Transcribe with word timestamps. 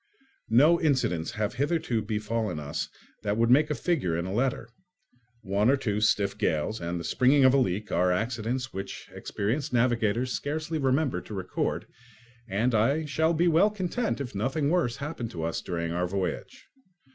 No 0.49 0.81
incidents 0.81 1.33
have 1.33 1.53
hitherto 1.53 2.01
befallen 2.01 2.59
us 2.59 2.89
that 3.21 3.37
would 3.37 3.51
make 3.51 3.69
a 3.69 3.75
figure 3.75 4.17
in 4.17 4.25
a 4.25 4.33
letter. 4.33 4.67
One 5.43 5.69
or 5.69 5.77
two 5.77 6.01
stiff 6.01 6.35
gales 6.39 6.81
and 6.81 6.99
the 6.99 7.03
springing 7.03 7.45
of 7.45 7.53
a 7.53 7.59
leak 7.59 7.91
are 7.91 8.11
accidents 8.11 8.73
which 8.73 9.11
experienced 9.13 9.71
navigators 9.73 10.33
scarcely 10.33 10.79
remember 10.79 11.21
to 11.21 11.35
record, 11.35 11.85
and 12.47 12.73
I 12.73 13.05
shall 13.05 13.35
be 13.35 13.47
well 13.47 13.69
content 13.69 14.19
if 14.19 14.33
nothing 14.33 14.71
worse 14.71 14.97
happen 14.97 15.29
to 15.29 15.43
us 15.43 15.61
during 15.61 15.91
our 15.91 16.07
voyage. 16.07 16.65